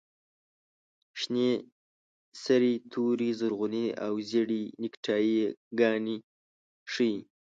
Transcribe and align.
شنې، 1.19 1.49
سرې، 2.43 2.73
تورې، 2.91 3.29
زرغونې 3.39 3.85
او 4.05 4.13
زېړې 4.29 4.61
نیکټایي 4.81 5.39
ګانې 5.79 6.17
ښیي. 6.91 7.15